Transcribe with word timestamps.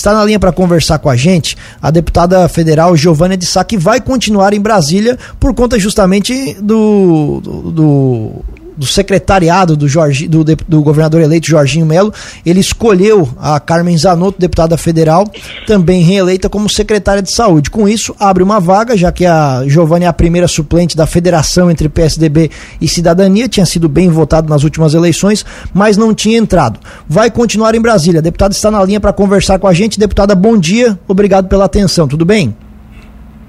Está 0.00 0.14
na 0.14 0.24
linha 0.24 0.40
para 0.40 0.50
conversar 0.50 0.98
com 0.98 1.10
a 1.10 1.14
gente 1.14 1.58
a 1.80 1.90
deputada 1.90 2.48
federal 2.48 2.96
Giovânia 2.96 3.36
de 3.36 3.44
Sá, 3.44 3.62
que 3.62 3.76
vai 3.76 4.00
continuar 4.00 4.54
em 4.54 4.60
Brasília 4.60 5.18
por 5.38 5.52
conta 5.52 5.78
justamente 5.78 6.54
do, 6.54 7.38
do, 7.42 7.70
do 7.70 8.32
do 8.80 8.86
secretariado 8.86 9.76
do, 9.76 9.86
Jorge, 9.86 10.26
do, 10.26 10.42
do 10.42 10.82
governador 10.82 11.20
eleito 11.20 11.46
Jorginho 11.46 11.84
Melo, 11.84 12.14
ele 12.46 12.60
escolheu 12.60 13.28
a 13.38 13.60
Carmen 13.60 13.94
Zanotto, 13.94 14.40
deputada 14.40 14.74
federal, 14.78 15.30
também 15.66 16.02
reeleita 16.02 16.48
como 16.48 16.66
secretária 16.66 17.20
de 17.20 17.30
saúde. 17.30 17.68
Com 17.68 17.86
isso, 17.86 18.16
abre 18.18 18.42
uma 18.42 18.58
vaga, 18.58 18.96
já 18.96 19.12
que 19.12 19.26
a 19.26 19.64
Giovanni 19.66 20.06
é 20.06 20.08
a 20.08 20.14
primeira 20.14 20.48
suplente 20.48 20.96
da 20.96 21.06
federação 21.06 21.70
entre 21.70 21.90
PSDB 21.90 22.50
e 22.80 22.88
Cidadania, 22.88 23.50
tinha 23.50 23.66
sido 23.66 23.86
bem 23.86 24.08
votado 24.08 24.48
nas 24.48 24.64
últimas 24.64 24.94
eleições, 24.94 25.44
mas 25.74 25.98
não 25.98 26.14
tinha 26.14 26.38
entrado. 26.38 26.80
Vai 27.06 27.30
continuar 27.30 27.74
em 27.74 27.82
Brasília. 27.82 28.20
A 28.20 28.22
deputada 28.22 28.54
está 28.54 28.70
na 28.70 28.82
linha 28.82 28.98
para 28.98 29.12
conversar 29.12 29.58
com 29.58 29.66
a 29.66 29.74
gente. 29.74 30.00
Deputada, 30.00 30.34
bom 30.34 30.56
dia. 30.56 30.98
Obrigado 31.06 31.48
pela 31.48 31.66
atenção. 31.66 32.08
Tudo 32.08 32.24
bem? 32.24 32.56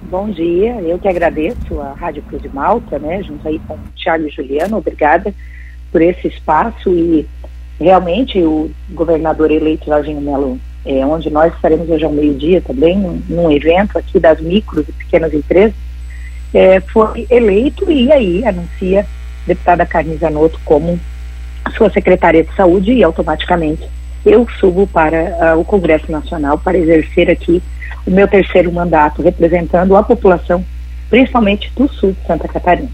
Bom 0.10 0.30
dia, 0.30 0.82
eu 0.82 1.00
que 1.00 1.08
agradeço 1.08 1.80
a 1.80 1.94
Rádio 1.94 2.23
Cruz 2.23 2.42
de 2.42 2.50
Malta, 2.50 3.00
né, 3.00 3.22
junto 3.23 3.48
aí 3.48 3.59
com 3.59 3.76
o 3.76 3.80
Thiago 3.96 4.28
e 4.28 4.30
Juliano, 4.30 4.78
obrigada 4.78 5.34
por 5.92 6.02
esse 6.02 6.28
espaço 6.28 6.90
e 6.90 7.28
realmente 7.80 8.42
o 8.42 8.70
governador 8.90 9.52
eleito 9.52 9.86
Jorginho 9.86 10.20
Melo, 10.20 10.59
é, 10.86 11.06
onde 11.06 11.30
nós 11.30 11.54
estaremos 11.54 11.90
hoje 11.90 12.04
ao 12.04 12.12
meio-dia 12.12 12.62
também, 12.62 12.98
num, 13.30 13.52
evento 13.52 13.98
aqui 13.98 14.20
das 14.20 14.42
micros 14.42 14.88
e 14.90 14.92
pequenas 14.92 15.34
empresas, 15.34 15.76
é, 16.54 16.80
foi 16.81 17.26
eleito 17.30 17.90
e 17.90 18.12
aí 18.12 18.45
anuncia 18.45 19.02
a 19.02 19.48
deputada 19.48 19.86
Carmen 19.86 20.18
Zanotto 20.18 20.59
como 20.66 21.00
sua 21.78 21.90
secretária 21.90 22.44
de 22.44 22.54
saúde 22.56 22.92
e 22.92 23.04
automaticamente 23.04 23.88
eu 24.26 24.48
subo 24.59 24.86
para 24.86 25.56
uh, 25.56 25.59
o 25.59 25.66
Congresso 25.66 26.12
Nacional 26.12 26.58
para 26.58 26.78
exercer 26.78 27.30
aqui 27.30 27.62
o 28.05 28.12
meu 28.12 28.27
terceiro 28.27 28.72
mandato, 28.72 29.22
representando 29.22 29.95
a 29.95 30.04
população, 30.04 30.64
principalmente 31.09 31.72
do 31.75 31.88
sul 31.88 32.11
de 32.11 32.28
Santa 32.28 32.47
Catarina. 32.47 32.89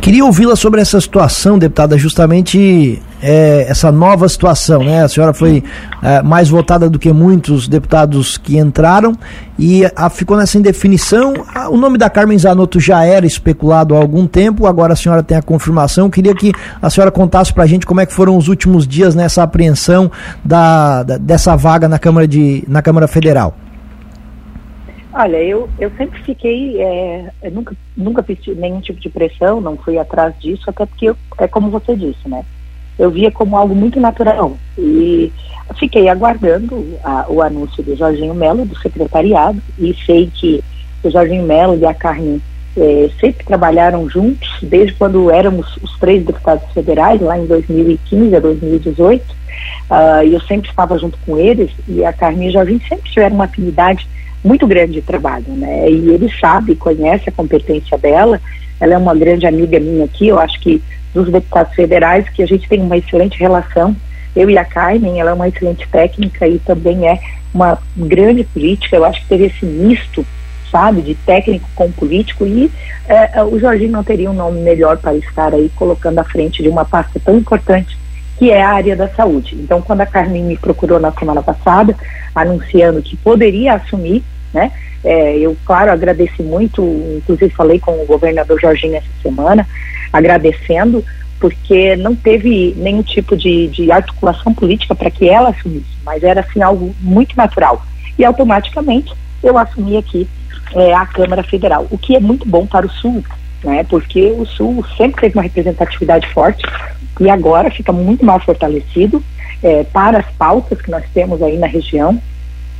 Queria 0.00 0.24
ouvi-la 0.24 0.54
sobre 0.54 0.80
essa 0.80 1.00
situação, 1.00 1.58
deputada, 1.58 1.98
justamente 1.98 3.02
é, 3.20 3.66
essa 3.68 3.90
nova 3.90 4.28
situação, 4.28 4.82
né? 4.82 5.02
A 5.02 5.08
senhora 5.08 5.34
foi 5.34 5.62
é, 6.02 6.22
mais 6.22 6.48
votada 6.48 6.88
do 6.88 6.98
que 6.98 7.12
muitos 7.12 7.68
deputados 7.68 8.38
que 8.38 8.58
entraram 8.58 9.12
e 9.58 9.84
a, 9.96 10.08
ficou 10.08 10.36
nessa 10.36 10.56
indefinição. 10.56 11.34
o 11.70 11.76
nome 11.76 11.98
da 11.98 12.08
Carmen 12.08 12.38
Zanotto 12.38 12.78
já 12.78 13.04
era 13.04 13.26
especulado 13.26 13.94
há 13.94 13.98
algum 13.98 14.26
tempo, 14.26 14.66
agora 14.66 14.92
a 14.92 14.96
senhora 14.96 15.22
tem 15.22 15.36
a 15.36 15.42
confirmação. 15.42 16.08
Queria 16.08 16.34
que 16.34 16.52
a 16.80 16.88
senhora 16.88 17.10
contasse 17.10 17.52
para 17.52 17.64
a 17.64 17.66
gente 17.66 17.84
como 17.84 18.00
é 18.00 18.06
que 18.06 18.14
foram 18.14 18.36
os 18.36 18.48
últimos 18.48 18.86
dias 18.86 19.14
nessa 19.14 19.42
apreensão 19.42 20.10
da, 20.44 21.02
da, 21.02 21.18
dessa 21.18 21.56
vaga 21.56 21.88
na 21.88 21.98
Câmara, 21.98 22.26
de, 22.26 22.64
na 22.68 22.80
Câmara 22.80 23.08
Federal. 23.08 23.54
Olha, 25.20 25.42
eu, 25.42 25.68
eu 25.80 25.90
sempre 25.96 26.22
fiquei, 26.22 26.80
é, 26.80 27.32
eu 27.42 27.50
nunca, 27.50 27.74
nunca 27.96 28.22
fiz 28.22 28.38
nenhum 28.56 28.80
tipo 28.80 29.00
de 29.00 29.08
pressão, 29.08 29.60
não 29.60 29.76
fui 29.76 29.98
atrás 29.98 30.32
disso, 30.38 30.62
até 30.70 30.86
porque 30.86 31.06
eu, 31.06 31.16
é 31.38 31.48
como 31.48 31.70
você 31.70 31.96
disse, 31.96 32.28
né? 32.28 32.44
Eu 32.96 33.10
via 33.10 33.28
como 33.28 33.56
algo 33.56 33.74
muito 33.74 33.98
natural 33.98 34.56
e 34.78 35.32
fiquei 35.76 36.08
aguardando 36.08 36.96
a, 37.02 37.26
o 37.28 37.42
anúncio 37.42 37.82
do 37.82 37.96
Jorginho 37.96 38.32
Melo, 38.32 38.64
do 38.64 38.78
secretariado, 38.78 39.60
e 39.76 39.92
sei 40.06 40.30
que 40.32 40.62
o 41.02 41.10
Jorginho 41.10 41.42
Melo 41.42 41.76
e 41.76 41.84
a 41.84 41.92
Carmen 41.92 42.40
é, 42.76 43.10
sempre 43.20 43.44
trabalharam 43.44 44.08
juntos, 44.08 44.48
desde 44.62 44.94
quando 44.94 45.32
éramos 45.32 45.78
os 45.78 45.98
três 45.98 46.24
deputados 46.24 46.72
federais, 46.72 47.20
lá 47.20 47.36
em 47.36 47.46
2015 47.46 48.36
a 48.36 48.38
2018, 48.38 49.22
uh, 49.32 50.24
e 50.24 50.32
eu 50.34 50.40
sempre 50.42 50.70
estava 50.70 50.96
junto 50.96 51.18
com 51.26 51.36
eles, 51.36 51.72
e 51.88 52.04
a 52.04 52.12
Carmen 52.12 52.46
e 52.46 52.50
o 52.50 52.52
Jorginho 52.52 52.80
sempre 52.88 53.10
tiveram 53.10 53.34
uma 53.34 53.46
afinidade 53.46 54.06
muito 54.42 54.66
grande 54.66 54.92
de 54.94 55.02
trabalho, 55.02 55.46
né? 55.48 55.90
E 55.90 56.10
ele 56.10 56.30
sabe, 56.40 56.74
conhece 56.74 57.28
a 57.28 57.32
competência 57.32 57.98
dela. 57.98 58.40
Ela 58.80 58.94
é 58.94 58.98
uma 58.98 59.14
grande 59.14 59.46
amiga 59.46 59.78
minha 59.80 60.04
aqui. 60.04 60.28
Eu 60.28 60.38
acho 60.38 60.58
que 60.60 60.82
dos 61.12 61.30
deputados 61.30 61.74
federais 61.74 62.28
que 62.28 62.42
a 62.42 62.46
gente 62.46 62.68
tem 62.68 62.80
uma 62.80 62.96
excelente 62.96 63.38
relação. 63.38 63.96
Eu 64.36 64.48
e 64.48 64.56
a 64.56 64.64
Carmen, 64.64 65.20
ela 65.20 65.30
é 65.30 65.34
uma 65.34 65.48
excelente 65.48 65.88
técnica 65.88 66.46
e 66.46 66.58
também 66.60 67.08
é 67.08 67.20
uma 67.52 67.78
grande 67.96 68.44
política. 68.44 68.96
Eu 68.96 69.04
acho 69.04 69.20
que 69.22 69.28
teve 69.28 69.46
esse 69.46 69.64
misto, 69.64 70.24
sabe, 70.70 71.02
de 71.02 71.14
técnico 71.14 71.68
com 71.74 71.90
político 71.90 72.46
e 72.46 72.70
é, 73.08 73.42
o 73.42 73.58
Jorginho 73.58 73.90
não 73.90 74.04
teria 74.04 74.30
um 74.30 74.34
nome 74.34 74.60
melhor 74.60 74.98
para 74.98 75.16
estar 75.16 75.54
aí 75.54 75.70
colocando 75.74 76.18
à 76.18 76.24
frente 76.24 76.62
de 76.62 76.68
uma 76.68 76.84
pasta 76.84 77.18
tão 77.24 77.38
importante 77.38 77.96
que 78.38 78.50
é 78.50 78.62
a 78.62 78.70
área 78.70 78.94
da 78.94 79.08
saúde. 79.08 79.56
Então, 79.56 79.82
quando 79.82 80.00
a 80.00 80.06
Carmen 80.06 80.44
me 80.44 80.56
procurou 80.56 81.00
na 81.00 81.10
semana 81.12 81.42
passada, 81.42 81.96
anunciando 82.34 83.02
que 83.02 83.16
poderia 83.16 83.74
assumir, 83.74 84.22
né? 84.54 84.70
É, 85.04 85.38
eu, 85.38 85.56
claro, 85.64 85.90
agradeci 85.90 86.42
muito, 86.42 86.82
inclusive 87.16 87.54
falei 87.54 87.78
com 87.78 87.92
o 87.92 88.06
governador 88.06 88.60
Jorginho 88.60 88.96
essa 88.96 89.06
semana, 89.22 89.66
agradecendo, 90.12 91.04
porque 91.40 91.94
não 91.96 92.14
teve 92.14 92.74
nenhum 92.76 93.02
tipo 93.02 93.36
de, 93.36 93.68
de 93.68 93.92
articulação 93.92 94.52
política 94.52 94.94
para 94.94 95.10
que 95.10 95.28
ela 95.28 95.50
assumisse, 95.50 95.96
mas 96.04 96.22
era 96.22 96.40
assim 96.40 96.62
algo 96.62 96.94
muito 97.00 97.36
natural. 97.36 97.82
E 98.18 98.24
automaticamente 98.24 99.12
eu 99.42 99.56
assumi 99.56 99.96
aqui 99.96 100.28
é, 100.74 100.92
a 100.92 101.06
Câmara 101.06 101.42
Federal, 101.42 101.86
o 101.90 101.98
que 101.98 102.16
é 102.16 102.20
muito 102.20 102.46
bom 102.46 102.66
para 102.66 102.86
o 102.86 102.90
Sul, 102.90 103.22
né? 103.62 103.84
Porque 103.84 104.30
o 104.32 104.44
Sul 104.44 104.84
sempre 104.96 105.22
teve 105.22 105.36
uma 105.36 105.42
representatividade 105.42 106.26
forte 106.28 106.62
e 107.20 107.28
agora 107.28 107.70
fica 107.70 107.92
muito 107.92 108.24
mais 108.24 108.42
fortalecido 108.44 109.22
é, 109.62 109.84
para 109.84 110.18
as 110.18 110.26
pautas 110.36 110.80
que 110.80 110.90
nós 110.90 111.04
temos 111.12 111.42
aí 111.42 111.58
na 111.58 111.66
região. 111.66 112.20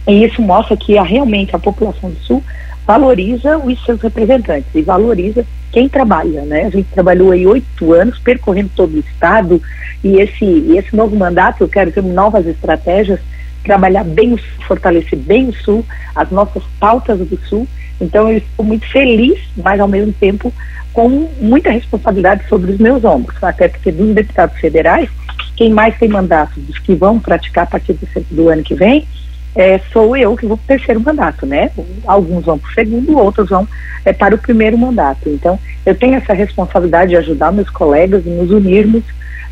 E 0.06 0.24
isso 0.24 0.40
mostra 0.40 0.76
que 0.76 0.96
a, 0.96 1.02
realmente 1.02 1.54
a 1.54 1.58
população 1.58 2.10
do 2.10 2.18
Sul 2.20 2.42
valoriza 2.86 3.58
os 3.58 3.84
seus 3.84 4.00
representantes 4.00 4.74
e 4.74 4.80
valoriza 4.80 5.44
quem 5.70 5.88
trabalha, 5.88 6.42
né? 6.42 6.64
A 6.64 6.70
gente 6.70 6.88
trabalhou 6.90 7.32
aí 7.32 7.46
oito 7.46 7.92
anos 7.92 8.18
percorrendo 8.18 8.70
todo 8.74 8.94
o 8.94 9.00
estado 9.00 9.60
e 10.02 10.16
esse, 10.16 10.44
esse 10.74 10.96
novo 10.96 11.14
mandato 11.14 11.62
eu 11.62 11.68
quero 11.68 11.92
ter 11.92 12.02
novas 12.02 12.46
estratégias, 12.46 13.20
trabalhar 13.62 14.04
bem 14.04 14.32
o 14.32 14.38
Sul, 14.38 14.64
fortalecer 14.66 15.18
bem 15.18 15.48
o 15.50 15.52
Sul, 15.52 15.84
as 16.14 16.30
nossas 16.30 16.62
pautas 16.80 17.18
do 17.18 17.38
Sul. 17.46 17.68
Então 18.00 18.30
eu 18.30 18.38
estou 18.38 18.64
muito 18.64 18.86
feliz, 18.90 19.38
mas 19.56 19.80
ao 19.80 19.88
mesmo 19.88 20.12
tempo 20.12 20.52
com 20.92 21.28
muita 21.40 21.70
responsabilidade 21.70 22.48
sobre 22.48 22.72
os 22.72 22.78
meus 22.78 23.04
ombros, 23.04 23.42
até 23.42 23.68
porque 23.68 23.92
dos 23.92 24.14
deputados 24.14 24.58
federais, 24.58 25.08
quem 25.56 25.70
mais 25.70 25.96
tem 25.96 26.08
mandato 26.08 26.58
dos 26.58 26.78
que 26.78 26.94
vão 26.94 27.20
praticar 27.20 27.64
a 27.64 27.66
partir 27.66 27.96
do, 28.30 28.48
ano 28.48 28.62
que 28.62 28.74
vem, 28.74 29.06
é, 29.54 29.78
sou 29.92 30.16
eu 30.16 30.36
que 30.36 30.46
vou 30.46 30.56
para 30.56 30.64
o 30.64 30.78
terceiro 30.78 31.00
mandato, 31.00 31.46
né? 31.46 31.70
Alguns 32.06 32.44
vão 32.44 32.58
para 32.58 32.70
o 32.70 32.74
segundo, 32.74 33.18
outros 33.18 33.48
vão 33.48 33.66
é, 34.04 34.12
para 34.12 34.34
o 34.34 34.38
primeiro 34.38 34.76
mandato. 34.76 35.28
Então, 35.28 35.58
eu 35.84 35.94
tenho 35.94 36.14
essa 36.16 36.32
responsabilidade 36.32 37.10
de 37.10 37.16
ajudar 37.16 37.52
meus 37.52 37.70
colegas 37.70 38.24
e 38.26 38.30
nos 38.30 38.50
unirmos 38.50 39.04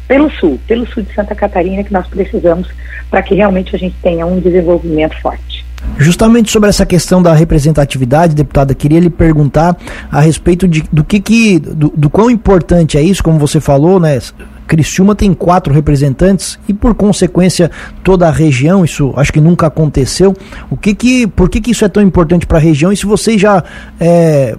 pelo 0.06 0.30
sul, 0.30 0.60
pelo 0.66 0.86
sul 0.86 1.02
de 1.02 1.14
Santa 1.14 1.34
Catarina, 1.34 1.82
que 1.82 1.92
nós 1.92 2.06
precisamos 2.06 2.68
para 3.10 3.22
que 3.22 3.34
realmente 3.34 3.74
a 3.74 3.78
gente 3.78 3.96
tenha 4.02 4.26
um 4.26 4.40
desenvolvimento 4.40 5.20
forte. 5.20 5.55
Justamente 5.98 6.50
sobre 6.50 6.68
essa 6.68 6.84
questão 6.84 7.22
da 7.22 7.32
representatividade, 7.32 8.34
deputada, 8.34 8.74
queria 8.74 9.00
lhe 9.00 9.08
perguntar 9.08 9.76
a 10.10 10.20
respeito 10.20 10.68
de, 10.68 10.84
do 10.92 11.02
que, 11.02 11.20
que 11.20 11.58
do, 11.58 11.92
do 11.96 12.10
quão 12.10 12.30
importante 12.30 12.98
é 12.98 13.02
isso, 13.02 13.22
como 13.22 13.38
você 13.38 13.60
falou, 13.60 13.98
né? 13.98 14.18
Criciúma 14.66 15.14
tem 15.14 15.32
quatro 15.32 15.72
representantes 15.72 16.58
e 16.68 16.74
por 16.74 16.94
consequência 16.94 17.70
toda 18.02 18.28
a 18.28 18.32
região, 18.32 18.84
isso 18.84 19.14
acho 19.16 19.32
que 19.32 19.40
nunca 19.40 19.68
aconteceu. 19.68 20.34
O 20.68 20.76
que 20.76 20.94
que, 20.94 21.26
por 21.26 21.48
que 21.48 21.60
que 21.60 21.70
isso 21.70 21.84
é 21.84 21.88
tão 21.88 22.02
importante 22.02 22.46
para 22.46 22.58
a 22.58 22.60
região 22.60 22.92
e 22.92 22.96
se 22.96 23.06
vocês 23.06 23.40
já 23.40 23.62
é, 23.98 24.56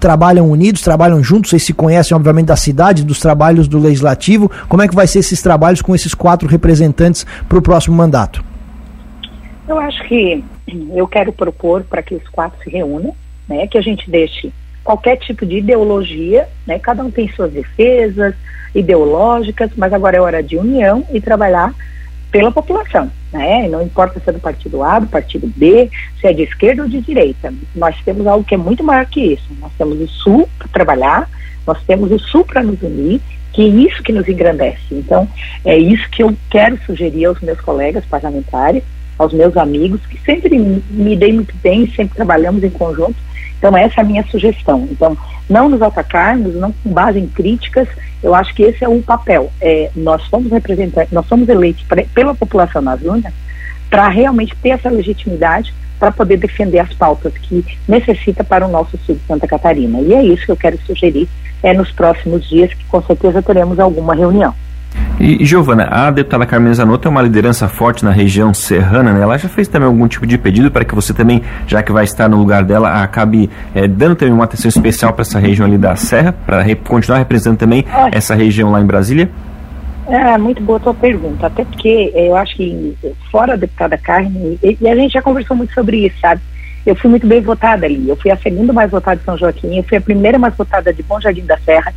trabalham 0.00 0.50
unidos, 0.50 0.82
trabalham 0.82 1.22
juntos, 1.22 1.50
vocês 1.50 1.62
se 1.62 1.72
conhecem 1.72 2.14
obviamente 2.14 2.46
da 2.46 2.56
cidade, 2.56 3.04
dos 3.04 3.20
trabalhos 3.20 3.68
do 3.68 3.78
legislativo, 3.78 4.50
como 4.68 4.82
é 4.82 4.88
que 4.88 4.94
vai 4.94 5.06
ser 5.06 5.20
esses 5.20 5.40
trabalhos 5.40 5.80
com 5.80 5.94
esses 5.94 6.12
quatro 6.12 6.48
representantes 6.48 7.24
para 7.48 7.58
o 7.58 7.62
próximo 7.62 7.96
mandato? 7.96 8.44
Eu 9.68 9.78
acho 9.78 10.02
que 10.04 10.44
eu 10.94 11.08
quero 11.08 11.32
propor 11.32 11.82
para 11.84 12.02
que 12.02 12.14
os 12.14 12.28
quatro 12.28 12.62
se 12.62 12.70
reúnam, 12.70 13.14
né, 13.48 13.66
que 13.66 13.78
a 13.78 13.82
gente 13.82 14.10
deixe 14.10 14.52
qualquer 14.84 15.16
tipo 15.16 15.44
de 15.44 15.58
ideologia, 15.58 16.48
né, 16.66 16.78
cada 16.78 17.02
um 17.02 17.10
tem 17.10 17.28
suas 17.32 17.52
defesas 17.52 18.34
ideológicas, 18.74 19.70
mas 19.76 19.92
agora 19.92 20.16
é 20.16 20.20
hora 20.20 20.42
de 20.42 20.56
união 20.56 21.04
e 21.12 21.20
trabalhar 21.20 21.74
pela 22.30 22.52
população, 22.52 23.10
né? 23.32 23.66
Não 23.68 23.82
importa 23.82 24.20
se 24.20 24.28
é 24.28 24.32
do 24.32 24.40
partido 24.40 24.82
A, 24.82 24.98
do 24.98 25.06
partido 25.06 25.46
B, 25.56 25.90
se 26.20 26.26
é 26.26 26.32
de 26.32 26.42
esquerda 26.42 26.82
ou 26.82 26.88
de 26.88 27.00
direita. 27.00 27.54
Nós 27.74 27.96
temos 28.04 28.26
algo 28.26 28.44
que 28.44 28.54
é 28.54 28.58
muito 28.58 28.84
maior 28.84 29.06
que 29.06 29.20
isso. 29.32 29.46
Nós 29.58 29.72
temos 29.78 29.98
o 30.00 30.08
Sul 30.08 30.48
para 30.58 30.68
trabalhar, 30.68 31.30
nós 31.66 31.82
temos 31.84 32.10
o 32.12 32.18
Sul 32.18 32.44
para 32.44 32.62
nos 32.62 32.82
unir, 32.82 33.20
que 33.52 33.62
é 33.62 33.68
isso 33.68 34.02
que 34.02 34.12
nos 34.12 34.28
engrandece. 34.28 34.82
Então, 34.90 35.26
é 35.64 35.78
isso 35.78 36.08
que 36.10 36.22
eu 36.22 36.36
quero 36.50 36.78
sugerir 36.84 37.24
aos 37.24 37.40
meus 37.40 37.60
colegas 37.60 38.04
parlamentares, 38.04 38.82
aos 39.18 39.32
meus 39.32 39.56
amigos, 39.56 40.00
que 40.06 40.20
sempre 40.20 40.58
me 40.58 41.16
dei 41.16 41.32
muito 41.32 41.54
bem, 41.62 41.90
sempre 41.90 42.16
trabalhamos 42.16 42.62
em 42.62 42.70
conjunto. 42.70 43.16
Então, 43.58 43.76
essa 43.76 44.00
é 44.00 44.02
a 44.02 44.06
minha 44.06 44.24
sugestão. 44.24 44.86
Então, 44.90 45.16
não 45.48 45.68
nos 45.68 45.80
atacarmos, 45.80 46.54
não 46.54 46.72
com 46.72 46.90
base 46.90 47.18
em 47.18 47.26
críticas, 47.26 47.88
eu 48.22 48.34
acho 48.34 48.54
que 48.54 48.62
esse 48.62 48.84
é 48.84 48.88
o 48.88 49.02
papel. 49.02 49.50
É, 49.60 49.90
nós 49.94 50.22
somos 50.24 50.50
representantes, 50.52 51.12
nós 51.12 51.26
somos 51.26 51.48
eleitos 51.48 51.82
pra, 51.84 52.04
pela 52.14 52.34
população 52.34 52.82
nas 52.82 53.00
urnas 53.02 53.32
para 53.88 54.08
realmente 54.08 54.54
ter 54.56 54.70
essa 54.70 54.90
legitimidade 54.90 55.72
para 55.98 56.12
poder 56.12 56.36
defender 56.36 56.80
as 56.80 56.92
pautas 56.92 57.32
que 57.38 57.64
necessita 57.88 58.44
para 58.44 58.66
o 58.66 58.70
nosso 58.70 58.98
sul 58.98 59.14
de 59.14 59.22
Santa 59.26 59.46
Catarina. 59.46 60.00
E 60.00 60.12
é 60.12 60.22
isso 60.22 60.44
que 60.44 60.52
eu 60.52 60.56
quero 60.56 60.78
sugerir 60.86 61.28
é, 61.62 61.72
nos 61.72 61.90
próximos 61.90 62.46
dias, 62.48 62.74
que 62.74 62.84
com 62.84 63.02
certeza 63.02 63.42
teremos 63.42 63.78
alguma 63.78 64.14
reunião. 64.14 64.54
E, 65.18 65.44
Giovana, 65.44 65.88
a 65.90 66.10
deputada 66.10 66.44
Carmen 66.44 66.74
Zanotto 66.74 67.08
é 67.08 67.10
uma 67.10 67.22
liderança 67.22 67.68
forte 67.68 68.04
na 68.04 68.10
região 68.10 68.52
serrana, 68.52 69.12
né? 69.12 69.22
Ela 69.22 69.38
já 69.38 69.48
fez 69.48 69.66
também 69.66 69.86
algum 69.86 70.06
tipo 70.06 70.26
de 70.26 70.36
pedido 70.36 70.70
para 70.70 70.84
que 70.84 70.94
você 70.94 71.14
também, 71.14 71.42
já 71.66 71.82
que 71.82 71.90
vai 71.90 72.04
estar 72.04 72.28
no 72.28 72.36
lugar 72.36 72.64
dela, 72.64 73.02
acabe 73.02 73.48
é, 73.74 73.88
dando 73.88 74.14
também 74.14 74.34
uma 74.34 74.44
atenção 74.44 74.68
especial 74.68 75.12
para 75.14 75.22
essa 75.22 75.38
região 75.38 75.66
ali 75.66 75.78
da 75.78 75.96
Serra, 75.96 76.32
para 76.32 76.60
re 76.60 76.74
continuar 76.74 77.18
representando 77.18 77.58
também 77.58 77.84
essa 78.12 78.34
região 78.34 78.70
lá 78.70 78.80
em 78.80 78.86
Brasília? 78.86 79.30
É, 80.08 80.36
muito 80.38 80.62
boa 80.62 80.78
a 80.78 80.80
tua 80.80 80.94
pergunta, 80.94 81.46
até 81.46 81.64
porque 81.64 82.12
eu 82.14 82.36
acho 82.36 82.54
que 82.54 82.96
fora 83.30 83.54
a 83.54 83.56
deputada 83.56 83.98
Carmen, 83.98 84.58
e, 84.62 84.76
e 84.80 84.88
a 84.88 84.94
gente 84.94 85.12
já 85.12 85.22
conversou 85.22 85.56
muito 85.56 85.72
sobre 85.72 86.06
isso, 86.06 86.20
sabe? 86.20 86.40
Eu 86.86 86.94
fui 86.94 87.10
muito 87.10 87.26
bem 87.26 87.40
votada 87.40 87.84
ali, 87.84 88.08
eu 88.08 88.16
fui 88.16 88.30
a 88.30 88.36
segunda 88.36 88.72
mais 88.72 88.90
votada 88.90 89.16
de 89.16 89.24
São 89.24 89.36
Joaquim, 89.36 89.76
eu 89.76 89.82
fui 89.82 89.98
a 89.98 90.00
primeira 90.00 90.38
mais 90.38 90.54
votada 90.54 90.92
de 90.92 91.02
Bom 91.02 91.20
Jardim 91.20 91.44
da 91.44 91.58
Serra, 91.58 91.92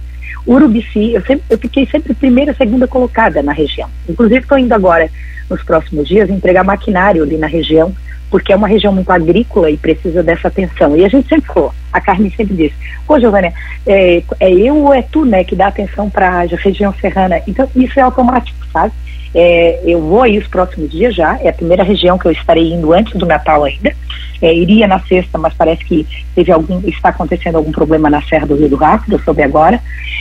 Urubici, 0.48 1.14
eu, 1.14 1.22
sempre, 1.22 1.44
eu 1.50 1.58
fiquei 1.58 1.86
sempre 1.86 2.14
primeira, 2.14 2.54
segunda 2.56 2.88
colocada 2.88 3.44
na 3.44 3.52
região. 3.52 3.88
Inclusive 4.08 4.42
estou 4.42 4.58
indo 4.58 4.74
agora, 4.74 5.10
nos 5.50 5.62
próximos 5.64 6.08
dias, 6.08 6.30
entregar 6.30 6.64
maquinário 6.64 7.24
ali 7.24 7.38
na 7.38 7.48
região, 7.48 7.94
porque 8.30 8.54
é 8.54 8.56
uma 8.56 8.68
região 8.68 8.94
muito 8.94 9.12
agrícola 9.12 9.70
e 9.70 9.78
precisa 9.78 10.24
dessa 10.24 10.48
atenção. 10.48 10.96
E 10.96 11.04
a 11.04 11.10
gente 11.10 11.28
sempre 11.28 11.52
falou, 11.52 11.74
a 11.92 12.00
Carmen 12.00 12.32
sempre 12.36 12.56
disse, 12.56 12.76
pô, 13.06 13.20
Giovânia, 13.20 13.54
é, 13.86 14.24
é 14.40 14.52
eu 14.52 14.76
ou 14.78 14.94
é 14.94 15.02
tu, 15.02 15.26
né, 15.26 15.44
que 15.44 15.56
dá 15.56 15.68
atenção 15.68 16.10
para 16.10 16.30
a 16.30 16.42
região 16.42 16.94
serrana? 16.94 17.42
Então, 17.48 17.70
isso 17.76 18.00
é 18.00 18.04
automático, 18.04 18.58
sabe? 18.72 18.94
É, 19.34 19.80
eu 19.84 20.02
vou 20.02 20.24
aí 20.24 20.38
os 20.38 20.48
próximos 20.48 20.92
dias 20.92 21.14
já, 21.14 21.38
é 21.42 21.50
a 21.50 21.54
primeira 21.54 21.84
região 21.84 22.18
que 22.18 22.26
eu 22.26 22.32
estarei 22.32 22.74
indo 22.74 22.94
antes 22.94 23.14
do 23.14 23.26
Natal 23.26 23.64
ainda. 23.64 23.94
É, 24.42 24.54
iria 24.54 24.88
na 24.88 25.00
sexta, 25.02 25.38
mas 25.38 25.54
parece 25.54 25.84
que 25.84 26.08
teve 26.34 26.52
algum, 26.52 26.80
está 26.88 27.10
acontecendo 27.10 27.58
algum 27.58 27.72
problema 27.72 28.10
na 28.10 28.22
Serra 28.22 28.48
do 28.48 28.56
Rio 28.56 28.70
do 28.70 28.76
Rastro, 28.78 29.14
eu 29.14 29.20
soube 29.20 29.44
agora. 29.44 29.80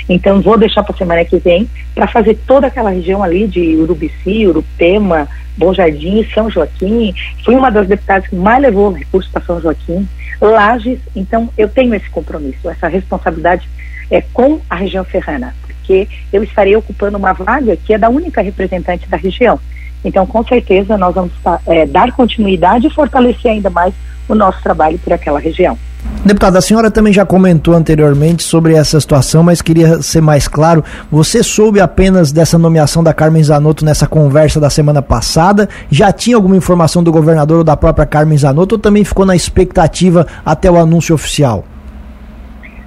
Então 0.08 0.40
vou 0.42 0.58
deixar 0.58 0.82
para 0.82 0.94
a 0.94 0.98
semana 0.98 1.24
que 1.24 1.38
vem 1.38 1.68
para 1.94 2.08
fazer 2.08 2.34
toda 2.46 2.66
aquela 2.66 2.90
região 2.90 3.22
ali 3.22 3.46
de 3.46 3.76
Urubici, 3.76 4.46
Urupema, 4.46 5.28
Bom 5.56 5.72
Jardim, 5.72 6.26
São 6.34 6.50
Joaquim. 6.50 7.14
Fui 7.44 7.54
uma 7.54 7.70
das 7.70 7.86
deputadas 7.86 8.28
que 8.28 8.36
mais 8.36 8.60
levou 8.60 8.92
recursos 8.92 9.30
para 9.30 9.42
São 9.42 9.60
Joaquim, 9.60 10.08
Lages. 10.40 10.98
Então 11.14 11.48
eu 11.56 11.68
tenho 11.68 11.94
esse 11.94 12.10
compromisso, 12.10 12.68
essa 12.68 12.88
responsabilidade 12.88 13.68
é 14.10 14.20
com 14.20 14.60
a 14.68 14.74
região 14.74 15.04
serrana 15.04 15.54
porque 15.88 16.06
eu 16.30 16.44
estarei 16.44 16.76
ocupando 16.76 17.16
uma 17.16 17.32
vaga 17.32 17.74
que 17.76 17.94
é 17.94 17.98
da 17.98 18.10
única 18.10 18.42
representante 18.42 19.08
da 19.08 19.16
região. 19.16 19.58
Então, 20.04 20.26
com 20.26 20.44
certeza, 20.44 20.98
nós 20.98 21.14
vamos 21.14 21.32
é, 21.66 21.86
dar 21.86 22.12
continuidade 22.12 22.86
e 22.86 22.90
fortalecer 22.90 23.52
ainda 23.52 23.70
mais 23.70 23.94
o 24.28 24.34
nosso 24.34 24.62
trabalho 24.62 24.98
por 24.98 25.12
aquela 25.12 25.40
região. 25.40 25.76
Deputada, 26.24 26.58
a 26.58 26.62
senhora 26.62 26.90
também 26.90 27.12
já 27.12 27.24
comentou 27.24 27.74
anteriormente 27.74 28.44
sobre 28.44 28.74
essa 28.74 29.00
situação, 29.00 29.42
mas 29.42 29.60
queria 29.60 30.00
ser 30.02 30.20
mais 30.20 30.46
claro. 30.46 30.84
Você 31.10 31.42
soube 31.42 31.80
apenas 31.80 32.30
dessa 32.30 32.58
nomeação 32.58 33.02
da 33.02 33.12
Carmen 33.12 33.42
Zanotto 33.42 33.84
nessa 33.84 34.06
conversa 34.06 34.60
da 34.60 34.70
semana 34.70 35.02
passada? 35.02 35.68
Já 35.90 36.12
tinha 36.12 36.36
alguma 36.36 36.56
informação 36.56 37.02
do 37.02 37.10
governador 37.10 37.58
ou 37.58 37.64
da 37.64 37.76
própria 37.76 38.06
Carmen 38.06 38.38
Zanotto 38.38 38.76
ou 38.76 38.78
também 38.78 39.04
ficou 39.04 39.26
na 39.26 39.34
expectativa 39.34 40.26
até 40.44 40.70
o 40.70 40.78
anúncio 40.78 41.14
oficial? 41.14 41.64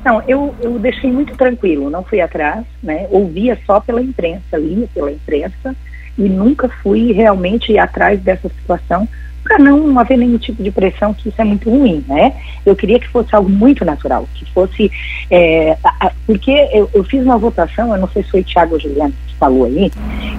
Não, 0.04 0.22
eu, 0.28 0.56
eu 0.62 0.80
deixei 0.80 1.12
muito 1.12 1.36
tranquilo, 1.36 1.90
não 1.90 2.04
fui 2.04 2.20
atrás, 2.20 2.66
né? 2.82 3.08
Ouvia 3.12 3.58
só 3.66 3.80
pela 3.80 4.02
imprensa, 4.02 4.58
lia 4.58 4.88
pela 4.94 5.12
imprensa 5.12 5.76
e 6.18 6.24
nunca 6.24 6.68
fui 6.82 7.12
realmente 7.12 7.78
atrás 7.78 8.20
dessa 8.22 8.50
situação 8.50 9.08
para 9.44 9.58
não 9.58 9.98
haver 10.00 10.18
nenhum 10.18 10.38
tipo 10.38 10.62
de 10.62 10.72
pressão, 10.72 11.14
que 11.14 11.30
isso 11.30 11.42
é 11.42 11.44
muito 11.44 11.70
ruim, 11.70 12.04
né? 12.08 12.34
Eu 12.66 12.76
queria 12.76 13.00
que 13.00 13.08
fosse 13.08 13.36
algo 13.36 13.50
muito 13.50 13.84
natural, 13.84 14.28
que 14.36 14.46
fosse. 14.52 14.92
É, 15.30 15.78
porque 16.26 16.52
eu, 16.72 16.90
eu, 16.94 17.04
fiz 17.04 17.24
uma 17.24 17.38
votação, 17.38 17.94
eu 17.94 18.00
não 18.00 18.08
sei 18.10 18.24
se 18.24 18.32
foi 18.32 18.42
o 18.42 18.44
Thiago 18.44 18.80
Juliano 18.80 19.14
que 19.28 19.36
falou 19.36 19.66
aí, 19.66 19.92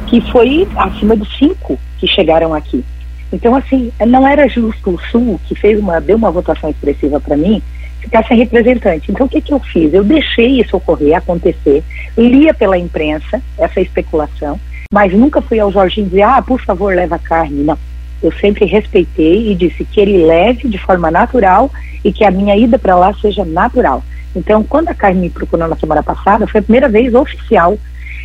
que 0.06 0.20
foi 0.30 0.68
acima 0.76 1.16
dos 1.16 1.36
cinco 1.36 1.78
que 1.98 2.06
chegaram 2.06 2.54
aqui. 2.54 2.84
Então, 3.32 3.56
assim, 3.56 3.90
não 4.06 4.28
era 4.28 4.46
justo 4.46 4.90
o 4.90 5.00
Sul, 5.10 5.40
que 5.46 5.54
fez 5.54 5.80
uma, 5.80 6.00
deu 6.00 6.16
uma 6.16 6.30
votação 6.30 6.68
expressiva 6.70 7.18
para 7.18 7.36
mim, 7.36 7.62
ficar 8.02 8.26
sem 8.26 8.36
representante. 8.36 9.10
Então, 9.10 9.26
o 9.26 9.28
que, 9.28 9.40
que 9.40 9.52
eu 9.52 9.60
fiz? 9.60 9.94
Eu 9.94 10.04
deixei 10.04 10.60
isso 10.60 10.76
ocorrer, 10.76 11.16
acontecer, 11.16 11.82
lia 12.16 12.52
pela 12.52 12.76
imprensa 12.76 13.40
essa 13.56 13.80
especulação, 13.80 14.60
mas 14.92 15.12
nunca 15.12 15.40
fui 15.40 15.58
ao 15.58 15.72
Jorginho 15.72 16.08
dizer, 16.08 16.22
ah, 16.22 16.42
por 16.42 16.60
favor, 16.60 16.94
leva 16.94 17.18
carne. 17.18 17.62
Não. 17.62 17.78
Eu 18.22 18.30
sempre 18.32 18.66
respeitei 18.66 19.50
e 19.50 19.54
disse 19.54 19.84
que 19.84 20.00
ele 20.00 20.24
leve 20.24 20.68
de 20.68 20.78
forma 20.78 21.10
natural 21.10 21.70
e 22.04 22.12
que 22.12 22.24
a 22.24 22.30
minha 22.30 22.56
ida 22.56 22.78
para 22.78 22.96
lá 22.96 23.12
seja 23.14 23.44
natural. 23.44 24.02
Então, 24.34 24.62
quando 24.62 24.88
a 24.88 24.94
Carmen 24.94 25.22
me 25.22 25.30
procurou 25.30 25.68
na 25.68 25.76
semana 25.76 26.02
passada, 26.02 26.46
foi 26.46 26.60
a 26.60 26.62
primeira 26.62 26.88
vez 26.88 27.14
oficial. 27.14 27.76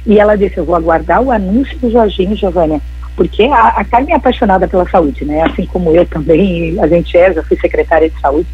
E 0.06 0.20
ela 0.20 0.38
disse: 0.38 0.58
Eu 0.58 0.66
vou 0.66 0.76
aguardar 0.76 1.22
o 1.22 1.32
anúncio 1.32 1.78
do 1.80 1.92
Jorginho, 1.92 2.36
Giovânia, 2.36 2.80
porque 3.18 3.46
a, 3.46 3.69
a 3.69 3.84
Carmen 3.84 4.14
é 4.14 4.16
apaixonada 4.16 4.68
pela 4.68 4.88
saúde, 4.88 5.25
né? 5.25 5.42
Assim 5.42 5.66
como 5.66 5.90
eu 5.92 6.06
também, 6.06 6.80
a 6.80 6.88
gente 6.88 7.18
é, 7.18 7.34
já 7.34 7.42
fui 7.42 7.58
secretária 7.58 8.08
de 8.08 8.22
saúde. 8.22 8.48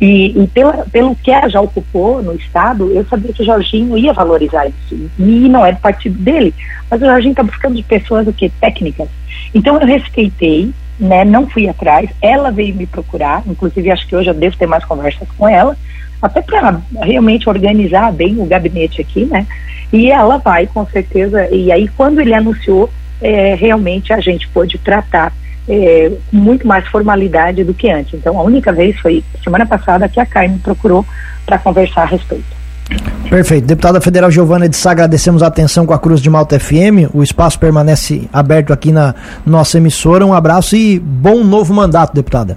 E, 0.00 0.42
e 0.42 0.46
pela, 0.48 0.84
pelo 0.90 1.14
que 1.14 1.30
ela 1.30 1.48
já 1.48 1.60
ocupou 1.60 2.20
no 2.20 2.34
Estado, 2.34 2.90
eu 2.92 3.06
sabia 3.06 3.32
que 3.32 3.42
o 3.42 3.46
Jorginho 3.46 3.96
ia 3.96 4.12
valorizar 4.12 4.66
isso. 4.66 5.08
E 5.16 5.48
não 5.48 5.64
é 5.64 5.72
do 5.72 5.78
partido 5.78 6.18
dele, 6.18 6.52
mas 6.90 7.00
o 7.00 7.06
Jorginho 7.06 7.30
está 7.30 7.44
buscando 7.44 7.76
de 7.76 7.82
pessoas 7.84 8.26
o 8.26 8.32
que? 8.32 8.50
Técnicas. 8.50 9.08
Então 9.54 9.80
eu 9.80 9.86
respeitei, 9.86 10.72
né? 10.98 11.24
Não 11.24 11.46
fui 11.46 11.68
atrás, 11.68 12.10
ela 12.20 12.50
veio 12.50 12.74
me 12.74 12.86
procurar, 12.86 13.44
inclusive 13.46 13.88
acho 13.88 14.06
que 14.08 14.16
hoje 14.16 14.28
eu 14.28 14.34
devo 14.34 14.56
ter 14.56 14.66
mais 14.66 14.84
conversas 14.84 15.28
com 15.38 15.48
ela, 15.48 15.76
até 16.20 16.42
para 16.42 16.80
realmente 17.02 17.48
organizar 17.48 18.12
bem 18.12 18.40
o 18.40 18.46
gabinete 18.46 19.00
aqui, 19.00 19.24
né? 19.26 19.46
E 19.92 20.10
ela 20.10 20.38
vai, 20.38 20.66
com 20.66 20.84
certeza, 20.86 21.48
e 21.54 21.70
aí 21.70 21.86
quando 21.86 22.20
ele 22.20 22.34
anunciou, 22.34 22.90
é, 23.20 23.54
realmente 23.54 24.12
a 24.12 24.20
gente 24.20 24.48
pôde 24.48 24.78
tratar 24.78 25.32
é, 25.68 26.10
com 26.30 26.36
muito 26.36 26.66
mais 26.66 26.86
formalidade 26.88 27.62
do 27.62 27.74
que 27.74 27.90
antes. 27.90 28.14
Então, 28.14 28.38
a 28.38 28.42
única 28.42 28.72
vez 28.72 28.98
foi 28.98 29.22
semana 29.42 29.66
passada 29.66 30.08
que 30.08 30.18
a 30.18 30.26
Carmen 30.26 30.58
procurou 30.58 31.04
para 31.44 31.58
conversar 31.58 32.02
a 32.02 32.06
respeito. 32.06 32.58
Perfeito. 33.28 33.66
Deputada 33.66 34.00
Federal 34.00 34.30
Giovana 34.30 34.66
de 34.66 34.74
Sá, 34.74 34.92
agradecemos 34.92 35.42
a 35.42 35.48
atenção 35.48 35.84
com 35.84 35.92
a 35.92 35.98
Cruz 35.98 36.22
de 36.22 36.30
Malta 36.30 36.58
FM. 36.58 37.12
O 37.12 37.22
espaço 37.22 37.58
permanece 37.58 38.26
aberto 38.32 38.72
aqui 38.72 38.90
na 38.90 39.14
nossa 39.44 39.76
emissora. 39.76 40.24
Um 40.24 40.32
abraço 40.32 40.74
e 40.74 40.98
bom 40.98 41.44
novo 41.44 41.74
mandato, 41.74 42.14
deputada. 42.14 42.56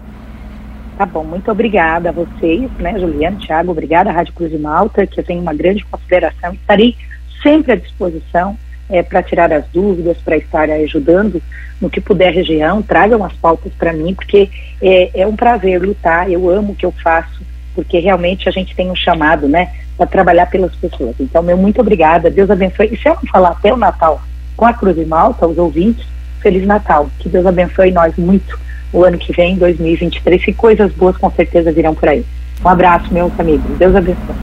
Tá 0.97 1.05
bom, 1.05 1.23
muito 1.23 1.51
obrigada 1.51 2.09
a 2.09 2.11
vocês, 2.11 2.69
né, 2.77 2.93
Juliano, 2.99 3.39
Thiago, 3.39 3.71
obrigada 3.71 4.11
à 4.11 4.13
Rádio 4.13 4.33
Cruz 4.33 4.51
de 4.51 4.59
Malta, 4.59 5.07
que 5.07 5.19
eu 5.19 5.23
tenho 5.23 5.41
uma 5.41 5.53
grande 5.53 5.83
consideração. 5.85 6.53
Estarei 6.53 6.95
sempre 7.41 7.71
à 7.71 7.75
disposição 7.75 8.55
é, 8.91 9.01
para 9.01 9.23
tirar 9.23 9.51
as 9.51 9.65
dúvidas, 9.73 10.17
para 10.17 10.37
estar 10.37 10.69
ajudando 10.69 11.41
no 11.79 11.89
que 11.89 11.99
puder 11.99 12.33
região, 12.33 12.81
tragam 12.81 13.23
as 13.23 13.33
pautas 13.33 13.71
para 13.73 13.93
mim, 13.93 14.13
porque 14.13 14.49
é, 14.81 15.21
é, 15.21 15.27
um 15.27 15.35
prazer 15.35 15.81
lutar, 15.81 16.29
eu 16.29 16.49
amo 16.49 16.73
o 16.73 16.75
que 16.75 16.85
eu 16.85 16.93
faço, 17.03 17.41
porque 17.73 17.97
realmente 17.99 18.47
a 18.47 18.51
gente 18.51 18.75
tem 18.75 18.91
um 18.91 18.95
chamado, 18.95 19.47
né, 19.47 19.71
para 19.97 20.05
trabalhar 20.05 20.45
pelas 20.47 20.75
pessoas. 20.75 21.15
Então, 21.19 21.41
meu 21.41 21.57
muito 21.57 21.81
obrigada, 21.81 22.29
Deus 22.29 22.49
abençoe. 22.49 22.89
E 22.91 22.97
se 22.97 23.07
eu 23.07 23.15
não 23.15 23.31
falar 23.31 23.49
até 23.49 23.73
o 23.73 23.77
Natal 23.77 24.21
com 24.55 24.65
a 24.65 24.73
Cruz 24.73 24.95
de 24.95 25.05
Malta, 25.05 25.47
os 25.47 25.57
ouvintes, 25.57 26.05
Feliz 26.41 26.65
Natal, 26.65 27.09
que 27.19 27.29
Deus 27.29 27.45
abençoe 27.45 27.91
nós 27.91 28.15
muito 28.17 28.59
o 28.93 29.03
ano 29.03 29.17
que 29.17 29.31
vem, 29.31 29.55
2023, 29.57 30.49
e 30.49 30.53
coisas 30.53 30.91
boas 30.93 31.15
com 31.17 31.31
certeza 31.31 31.71
virão 31.71 31.95
por 31.95 32.09
aí. 32.09 32.25
Um 32.63 32.69
abraço, 32.69 33.11
meus 33.11 33.31
amigos, 33.39 33.77
Deus 33.77 33.95
abençoe. 33.95 34.35